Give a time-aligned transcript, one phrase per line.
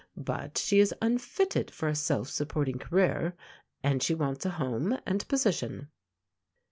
[0.17, 3.35] But she is unfitted for a self supporting career,
[3.83, 5.89] and she wants a home and position.